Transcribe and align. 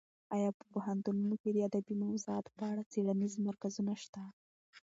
ایا 0.35 0.49
په 0.59 0.63
پوهنتونونو 0.73 1.35
کې 1.41 1.49
د 1.51 1.57
ادبي 1.69 1.95
موضوعاتو 2.03 2.55
په 2.57 2.63
اړه 2.71 2.83
څېړنیز 2.91 3.33
مرکزونه 3.47 3.93
شته؟ 4.03 4.21